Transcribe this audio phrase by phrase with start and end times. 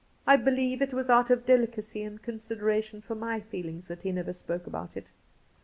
[0.25, 4.33] I believe it was out of delicacy and consideration for my feelings that he never
[4.33, 5.11] spoke about it.